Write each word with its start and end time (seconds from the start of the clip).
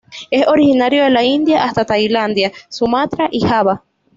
Es 0.31 0.47
originario 0.47 1.03
de 1.03 1.11
la 1.11 1.21
India 1.23 1.63
hasta 1.63 1.85
Tailandia, 1.85 2.51
Sumatra 2.69 3.29
y 3.31 3.41
Java. 3.41 3.83